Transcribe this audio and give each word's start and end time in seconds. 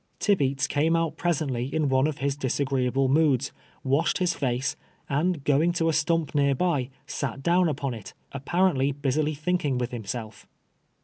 Tibeats 0.19 0.65
came 0.67 0.95
out 0.95 1.15
pre 1.15 1.29
sently 1.29 1.71
in 1.71 1.87
one 1.87 2.07
of 2.07 2.17
his 2.17 2.35
disagreeable 2.35 3.07
moods, 3.07 3.51
washed 3.83 4.17
his 4.17 4.33
face, 4.33 4.75
and 5.07 5.43
going 5.43 5.71
to 5.73 5.89
a 5.89 5.93
stump 5.93 6.33
near 6.33 6.55
by, 6.55 6.89
sat 7.05 7.43
down 7.43 7.69
upon 7.69 7.93
it, 7.93 8.15
aj)parently 8.33 8.99
busily 8.99 9.35
thinking 9.35 9.77
with 9.77 9.91
himself. 9.91 10.47